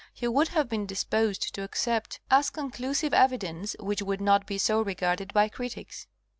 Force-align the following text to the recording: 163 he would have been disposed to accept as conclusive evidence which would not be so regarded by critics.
163 0.17 0.25
he 0.25 0.35
would 0.35 0.47
have 0.47 0.67
been 0.67 0.87
disposed 0.87 1.53
to 1.53 1.61
accept 1.61 2.19
as 2.31 2.49
conclusive 2.49 3.13
evidence 3.13 3.75
which 3.79 4.01
would 4.01 4.19
not 4.19 4.47
be 4.47 4.57
so 4.57 4.81
regarded 4.81 5.31
by 5.31 5.47
critics. 5.47 6.07